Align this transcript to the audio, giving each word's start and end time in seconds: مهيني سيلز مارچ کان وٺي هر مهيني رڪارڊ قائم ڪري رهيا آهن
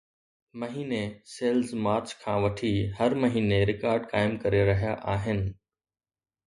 مهيني 0.59 1.01
سيلز 1.37 1.69
مارچ 1.87 2.09
کان 2.23 2.37
وٺي 2.45 2.73
هر 2.99 3.11
مهيني 3.23 3.59
رڪارڊ 3.71 4.09
قائم 4.13 4.31
ڪري 4.43 4.67
رهيا 4.71 4.95
آهن 5.17 5.49